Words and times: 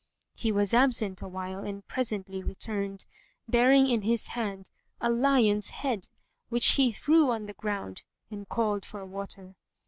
He 0.33 0.51
was 0.51 0.73
absent 0.73 1.21
a 1.21 1.27
while 1.27 1.63
and 1.63 1.87
presently 1.87 2.41
returned, 2.41 3.05
bearing 3.47 3.87
in 3.87 4.01
his 4.01 4.29
hand 4.29 4.71
a 4.99 5.11
lion's 5.11 5.69
head, 5.69 6.07
which 6.49 6.69
he 6.69 6.91
threw 6.91 7.29
on 7.29 7.45
the 7.45 7.53
ground 7.53 8.03
and 8.31 8.49
called 8.49 8.83
for 8.83 9.05
water. 9.05 9.53